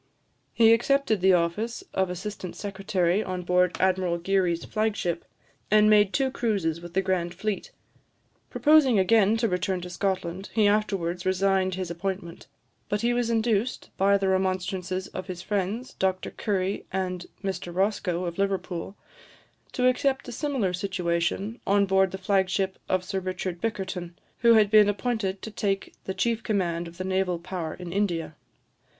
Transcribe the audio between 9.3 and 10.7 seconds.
to return to Scotland, he